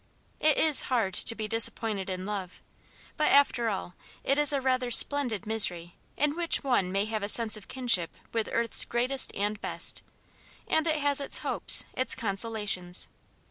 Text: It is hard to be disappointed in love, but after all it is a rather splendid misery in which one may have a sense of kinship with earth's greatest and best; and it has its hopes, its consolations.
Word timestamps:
It 0.39 0.57
is 0.57 0.81
hard 0.89 1.13
to 1.13 1.35
be 1.35 1.47
disappointed 1.47 2.09
in 2.09 2.25
love, 2.25 2.59
but 3.17 3.31
after 3.31 3.69
all 3.69 3.93
it 4.23 4.39
is 4.39 4.51
a 4.51 4.59
rather 4.59 4.89
splendid 4.89 5.45
misery 5.45 5.93
in 6.17 6.35
which 6.35 6.63
one 6.63 6.91
may 6.91 7.05
have 7.05 7.21
a 7.21 7.29
sense 7.29 7.55
of 7.55 7.67
kinship 7.67 8.17
with 8.33 8.49
earth's 8.51 8.83
greatest 8.83 9.31
and 9.35 9.61
best; 9.61 10.01
and 10.67 10.87
it 10.87 10.97
has 10.97 11.21
its 11.21 11.37
hopes, 11.45 11.83
its 11.93 12.15
consolations. 12.15 13.09